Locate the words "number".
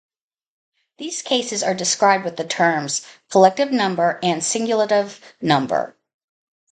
3.71-4.17, 5.39-5.95